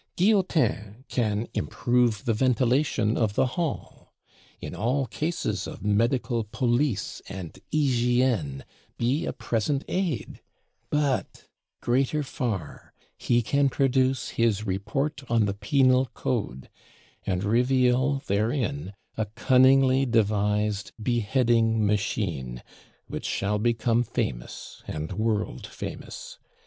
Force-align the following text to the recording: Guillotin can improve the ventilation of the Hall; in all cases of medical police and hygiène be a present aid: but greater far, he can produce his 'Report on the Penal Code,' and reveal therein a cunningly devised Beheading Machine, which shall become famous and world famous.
Guillotin 0.15 1.05
can 1.09 1.47
improve 1.53 2.25
the 2.25 2.33
ventilation 2.33 3.15
of 3.15 3.35
the 3.35 3.45
Hall; 3.53 4.11
in 4.59 4.73
all 4.73 5.05
cases 5.05 5.67
of 5.67 5.85
medical 5.85 6.43
police 6.43 7.21
and 7.29 7.59
hygiène 7.71 8.63
be 8.97 9.27
a 9.27 9.31
present 9.31 9.83
aid: 9.87 10.41
but 10.89 11.45
greater 11.81 12.23
far, 12.23 12.93
he 13.15 13.43
can 13.43 13.69
produce 13.69 14.29
his 14.29 14.65
'Report 14.65 15.21
on 15.29 15.45
the 15.45 15.53
Penal 15.53 16.07
Code,' 16.15 16.71
and 17.27 17.43
reveal 17.43 18.23
therein 18.25 18.93
a 19.17 19.27
cunningly 19.27 20.07
devised 20.07 20.93
Beheading 20.99 21.85
Machine, 21.85 22.63
which 23.05 23.25
shall 23.27 23.59
become 23.59 24.01
famous 24.01 24.81
and 24.87 25.11
world 25.13 25.67
famous. 25.67 26.39